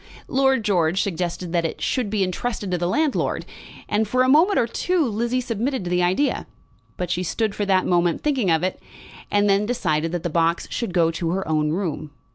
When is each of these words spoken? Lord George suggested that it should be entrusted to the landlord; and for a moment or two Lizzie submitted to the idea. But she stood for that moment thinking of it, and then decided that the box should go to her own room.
Lord 0.27 0.63
George 0.65 0.99
suggested 0.99 1.53
that 1.53 1.63
it 1.63 1.79
should 1.79 2.09
be 2.09 2.23
entrusted 2.23 2.71
to 2.71 2.77
the 2.79 2.87
landlord; 2.87 3.45
and 3.87 4.07
for 4.07 4.23
a 4.23 4.27
moment 4.27 4.57
or 4.57 4.65
two 4.65 5.05
Lizzie 5.05 5.39
submitted 5.39 5.83
to 5.83 5.91
the 5.91 6.01
idea. 6.01 6.47
But 6.97 7.11
she 7.11 7.21
stood 7.21 7.53
for 7.53 7.67
that 7.67 7.85
moment 7.85 8.23
thinking 8.23 8.49
of 8.49 8.63
it, 8.63 8.81
and 9.29 9.47
then 9.47 9.67
decided 9.67 10.11
that 10.13 10.23
the 10.23 10.29
box 10.31 10.67
should 10.71 10.95
go 10.95 11.11
to 11.11 11.29
her 11.29 11.47
own 11.47 11.69
room. 11.69 12.09